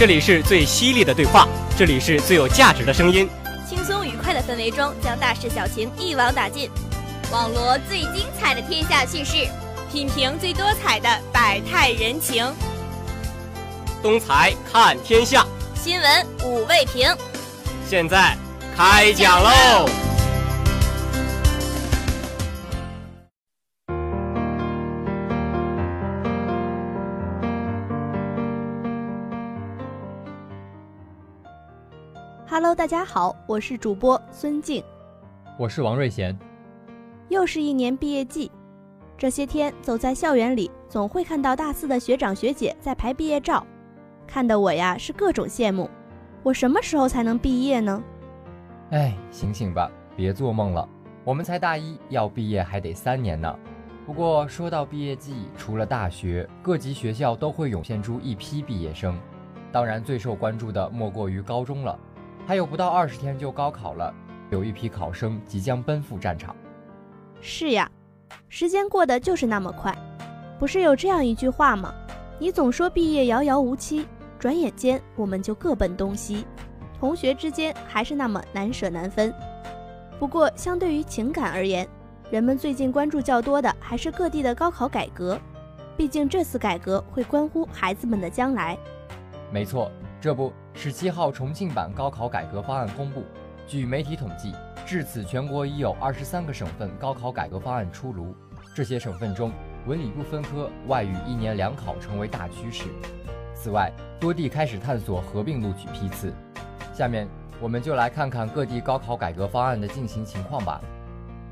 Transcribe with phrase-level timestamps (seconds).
[0.00, 1.46] 这里是最犀利的对话，
[1.76, 3.28] 这里是最有价值的声音。
[3.68, 6.70] 轻松愉快的氛围中，将大事小情一网打尽，
[7.30, 9.46] 网罗最精彩的天下趣事，
[9.92, 12.50] 品评最多彩的百态人情。
[14.02, 15.44] 东财看天下，
[15.74, 17.14] 新闻五味评。
[17.86, 18.34] 现在
[18.74, 19.86] 开讲喽
[32.50, 34.82] ！Hello，大家好，我是主播孙静，
[35.56, 36.36] 我是王瑞贤。
[37.28, 38.50] 又是一年毕业季，
[39.16, 43.64] 这些天走在校园里，总会看到大四的学长学姐在拍毕业照，
[44.26, 45.88] 看得我呀是各种羡慕。
[46.42, 48.02] 我什么时候才能毕业呢？
[48.90, 50.88] 哎，醒醒吧，别做梦了，
[51.22, 53.56] 我们才大一，要毕业还得三年呢。
[54.04, 59.16] 不过说到毕业季，除了大学，各级学校都会涌现出一批毕业生，
[59.70, 61.96] 当然最受关注的莫过于高中了。
[62.50, 64.12] 还有不到二十天就高考了，
[64.50, 66.56] 有一批考生即将奔赴战场。
[67.40, 67.88] 是呀，
[68.48, 69.96] 时间过得就是那么快。
[70.58, 71.94] 不是有这样一句话吗？
[72.40, 74.04] 你总说毕业遥遥无期，
[74.36, 76.44] 转眼间我们就各奔东西，
[76.98, 79.32] 同学之间还是那么难舍难分。
[80.18, 81.86] 不过，相对于情感而言，
[82.32, 85.40] 人们最近关注较多的还是各地的高考改革，
[85.96, 88.76] 毕竟这次改革会关乎孩子们的将来。
[89.52, 89.88] 没错。
[90.20, 93.24] 这不，十七号重庆版高考改革方案公布。
[93.66, 94.52] 据媒体统计，
[94.84, 98.34] 至此全国已有二十三个省份高考改革方案出炉。
[98.74, 99.50] 这些省份中，
[99.86, 102.84] 文理不分科、外语一年两考成为大趋势。
[103.54, 106.34] 此外，多地开始探索合并录取批次。
[106.92, 107.26] 下面，
[107.58, 110.82] 我们就来看看各地高考改革方案的进行情况吧。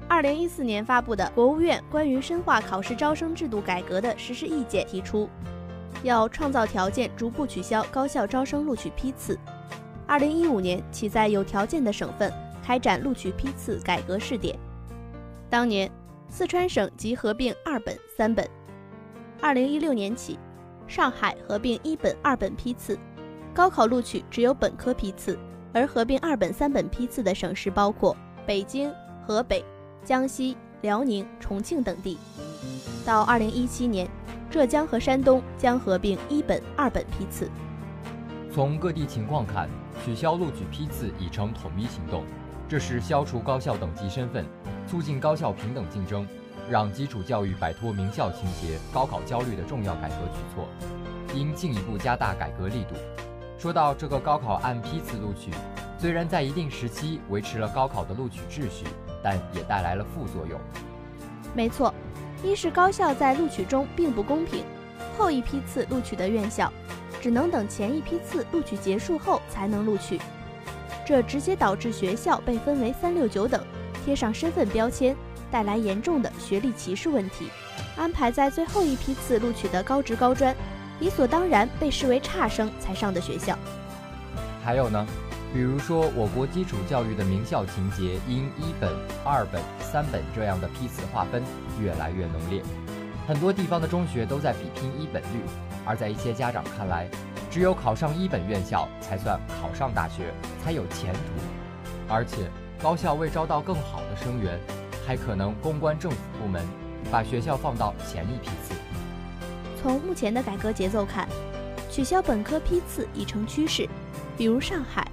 [0.06, 5.26] 二零一四年发布的国务院关于深化考试招生制度改革的实施意见提出。
[6.02, 9.38] 要创造条件，逐步取消高校招生录取批次。
[10.06, 12.32] 二零一五年起，在有条件的省份
[12.62, 14.58] 开展录取批次改革试点。
[15.50, 15.90] 当年，
[16.28, 18.48] 四川省即合并二本、三本。
[19.40, 20.38] 二零一六年起，
[20.86, 22.98] 上海合并一本、二本批次，
[23.52, 25.38] 高考录取只有本科批次，
[25.72, 28.92] 而合并二本、三本批次的省市包括北京、
[29.26, 29.64] 河北、
[30.04, 32.18] 江西、辽宁、重庆等地。
[33.04, 34.08] 到二零一七年。
[34.50, 37.50] 浙江和山东将合并一本、二本批次。
[38.50, 39.68] 从各地情况看，
[40.02, 42.24] 取消录取批次已成统一行动，
[42.66, 44.46] 这是消除高校等级身份、
[44.86, 46.26] 促进高校平等竞争、
[46.70, 50.66] 让基础教育摆脱名校情节、高考焦虑的重要改革举措，
[51.34, 52.94] 应进一步加大改革力度。
[53.58, 55.50] 说到这个高考按批次录取，
[55.98, 58.86] 虽然在一定时期维持了高考的录取秩序，
[59.22, 60.58] 但也带来了副作用。
[61.54, 61.92] 没错。
[62.42, 64.64] 一是高校在录取中并不公平，
[65.16, 66.72] 后一批次录取的院校，
[67.20, 70.20] 只能等前一批次录取结束后才能录取，
[71.04, 73.60] 这直接导致学校被分为三六九等，
[74.04, 75.16] 贴上身份标签，
[75.50, 77.48] 带来严重的学历歧视问题。
[77.96, 80.54] 安排在最后一批次录取的高职高专，
[81.00, 83.58] 理所当然被视为差生才上的学校。
[84.64, 85.04] 还有呢？
[85.52, 88.92] 比如说，我国基础教育的名校情节因一本、
[89.24, 91.42] 二本、三本这样的批次划分
[91.80, 92.62] 越来越浓烈，
[93.26, 95.40] 很多地方的中学都在比拼一本率，
[95.86, 97.08] 而在一些家长看来，
[97.50, 102.50] 只有考上一本院校才算考上大学，才有前途，而且
[102.82, 104.60] 高校为招到更好的生源，
[105.06, 106.62] 还可能公关政府部门
[107.10, 108.74] 把学校放到前一批次。
[109.80, 111.26] 从目前的改革节奏看，
[111.90, 113.88] 取消本科批次已成趋势，
[114.36, 115.07] 比如上海。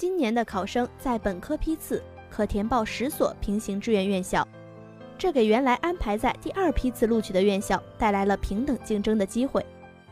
[0.00, 4.48] 今年的考生在本科批次可填报十所平行志愿院校，
[5.18, 9.62] 这给原来安排在第二批次录取的院校带来了平等竞争的机会。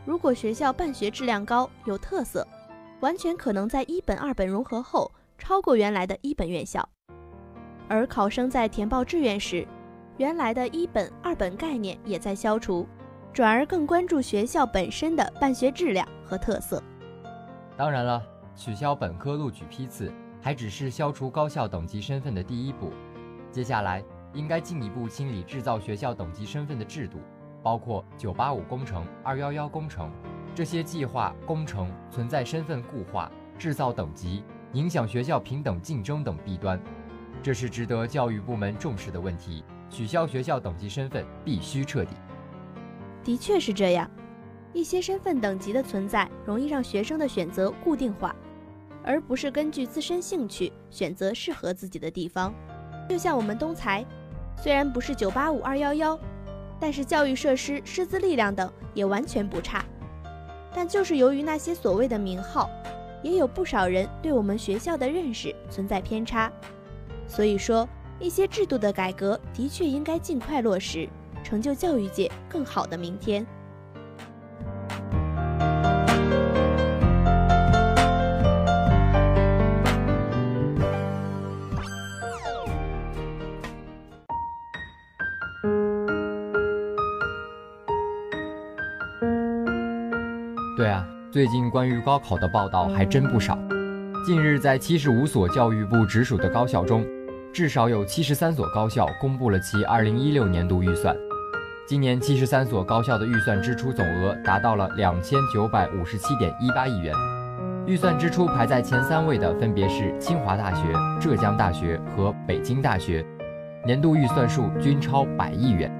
[0.05, 2.47] 如果学校办学质量高、有特色，
[2.99, 6.87] 完全可能在一本、二本融合后超过原来的一本院校。
[7.87, 9.67] 而考生在填报志愿时，
[10.17, 12.87] 原来的一本、二本概念也在消除，
[13.33, 16.79] 转而更关注学校本身的办学质量和特色。
[17.75, 18.21] 当然了。
[18.59, 20.11] 取消本科录取批次
[20.41, 22.91] 还只是消除高校等级身份的第一步，
[23.53, 24.03] 接下来
[24.33, 27.19] 应该进一步清理制造学校等级身份的制度，
[27.63, 30.11] 包括985工程、211工程
[30.53, 36.77] 这些计划工程存在身份固化、制造等级、影响学校平等竞争等弊端，
[37.41, 39.63] 这是值得教育部门重视的问题。
[39.89, 42.13] 取消学校等级身份必须彻底。
[43.23, 44.11] 的确是这样，
[44.73, 48.35] 一些身份等级的存在容易让学生的选择固定化。
[49.09, 52.53] 而不是根据自身兴趣选择适合自己的地方，
[53.09, 54.05] 就像我们东财，
[54.55, 56.19] 虽然不是九八五二幺幺，
[56.79, 59.83] 但是教育设施、师资力量等也完全不差。
[60.75, 62.69] 但就是由于那些所谓的名号，
[63.23, 66.51] 也有不少人对我们学校的认识存在偏差。
[67.27, 67.89] 所以说，
[68.19, 71.09] 一些制度的改革的确应该尽快落实，
[71.43, 73.43] 成就教育界更好的明天。
[90.79, 93.59] 对啊，最近关于高考的报道还真不少。
[94.25, 97.05] 近日，在七十五所教育部直属的高校中，
[97.51, 101.13] 至少有七十三所高校公布了其二零一六年度预算。
[101.85, 107.13] 今年七十三所高校的预算支出总额达到了两千九百五十七点一八亿元。
[107.85, 113.25] 预算支出排在前三位的分别是清华大学、浙江大学和北京大学，
[113.85, 115.91] 年度预算数均超百亿元。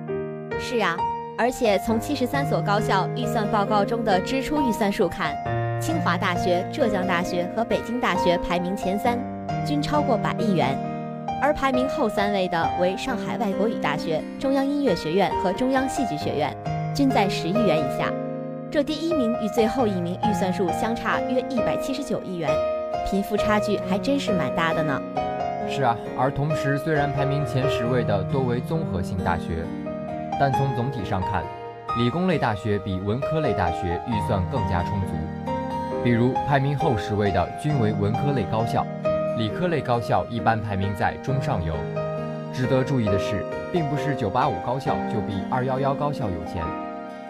[0.57, 0.95] 是啊。
[1.39, 5.33] 而且从七十三所高校预算报告中的支出预算数看，
[5.79, 9.17] 清华大学、浙江大学和北京大学排名前三，
[9.65, 10.77] 均超过百亿元，
[11.41, 16.53] 而排名后三位的为上海外国语大学、中央音乐学院和中央戏剧学院，
[16.93, 18.11] 均在十亿元以下。
[18.69, 22.51] 这第一名与最后一名预算数相差约一百七十九亿元，
[23.09, 25.01] 贫富差距还真是蛮大的呢。
[25.69, 29.63] 是啊，而同时虽然排名前十位的多为综合性大学。
[30.39, 31.43] 但从总体上看，
[31.97, 35.07] 理工类大学比文科类大学预算更加充足。
[36.01, 38.85] 比如排名后十位的均为文科类高校，
[39.37, 41.73] 理科类高校一般排名在中上游。
[42.53, 46.63] 值得注意的是，并不是985高校就比211高校有钱。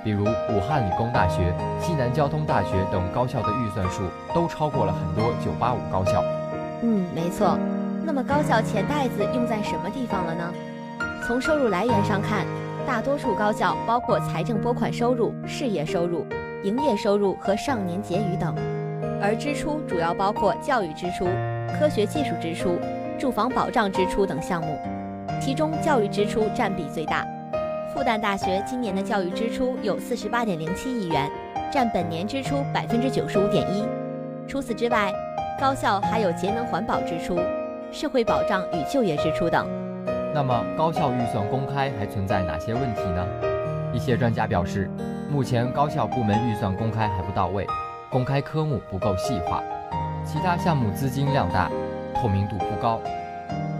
[0.04, 1.52] 比如武汉理工大学、
[1.82, 4.04] 西南交通大学等高校的预算数
[4.34, 6.24] 都超过了很多985高校。
[6.84, 7.58] 嗯，没错。
[8.06, 10.54] 那么高校钱袋子用在什么地方了呢？
[11.26, 12.46] 从收入来源上看。
[12.90, 16.26] 大多数高校包括财政拨款收入、事业收入、
[16.64, 18.56] 营业收入和上年结余等，
[19.22, 21.26] 而支出主要包括教育支出、
[21.80, 22.80] 科学技术支出、
[23.20, 24.76] 住房保障支出等项目，
[25.40, 27.24] 其中教育支出占比最大。
[27.94, 31.32] 复旦大学今年的教育支出有四十八点零七亿元，
[31.72, 33.86] 占本年支出百分之九十五点一。
[34.48, 35.14] 除此之外，
[35.62, 37.40] 高校还有节能环保支出、
[37.92, 39.68] 社会保障与就业支出等。
[40.34, 43.26] 那么高校预算公开还存在哪些问题呢？
[43.92, 44.88] 一些专家表示，
[45.32, 47.66] 目前高校部门预算公开还不到位，
[48.12, 49.64] 公开科目不够细化，
[50.24, 51.72] 其他项目资金量大，
[52.14, 53.02] 透明度不高，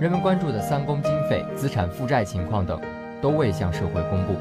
[0.02, 2.82] 人们关注的三公经费、资产负债情况等
[3.22, 4.34] 都未向社会公布，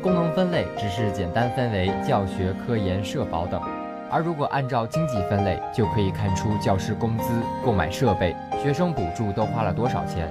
[0.00, 3.60] 功能分类只是简单分为教学、科研、社保等，
[4.08, 7.32] 而如果按照经济分类，就可以看出教师工资、
[7.64, 10.30] 购买设备、学生补助都花了多少钱。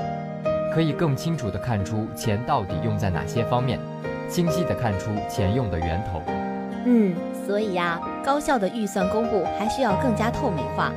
[0.73, 3.79] 可以更清楚地看出钱到底用在哪些方面，
[4.29, 6.21] 清晰地看出钱用的源头。
[6.85, 10.91] 嗯，所以呀，高校的预算公布还需要更加透明化。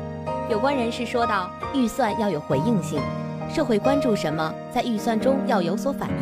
[0.48, 3.00] 有关人士说道，预算要有回应性，
[3.48, 6.16] 社会关注什么，在预算中要有所反映。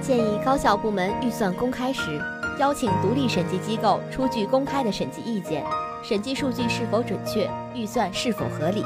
[0.00, 2.20] 建议高校部门预算公开时，
[2.58, 5.64] 邀请独立审计机构出具公开的审计意见，
[6.02, 8.84] 审计数据是否准确，预算是否合理。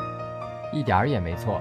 [0.73, 1.61] 一点儿也没错。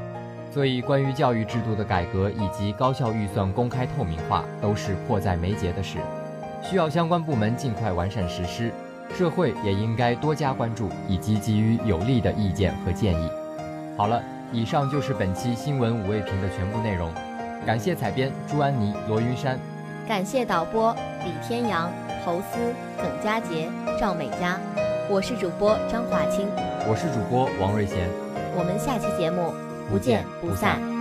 [0.55, 5.97] 所以，关于教育制度的改革以及高校预算公开透明化，都是迫在眉睫的事，
[6.63, 8.71] 需要相关部门尽快完善实施。
[9.13, 13.29] 社会也应该多加关注，以及给予有力的意见和建议。
[13.97, 17.11] 好了，以上就是本期新闻五味评的全部内容。
[17.65, 19.59] 感谢采编朱安妮、罗云山，
[20.07, 20.95] 感谢导播
[21.25, 21.91] 李天阳、
[22.25, 23.67] 侯思、耿佳杰、
[23.99, 24.57] 赵美佳。
[25.09, 26.47] 我是主播张华清，
[26.87, 28.09] 我是主播王瑞贤。
[28.57, 29.64] 我们下期节目。
[29.89, 30.94] 不见不散。